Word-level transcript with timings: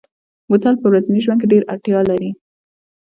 بوتل 0.49 0.75
په 0.81 0.85
ورځني 0.91 1.19
ژوند 1.25 1.39
کې 1.41 1.47
ډېره 1.51 1.65
اړتیا 1.73 1.99
لري. 2.09 2.29